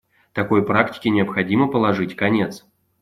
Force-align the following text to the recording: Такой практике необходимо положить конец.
Такой 0.33 0.65
практике 0.65 1.11
необходимо 1.11 1.67
положить 1.67 2.15
конец. 2.15 2.65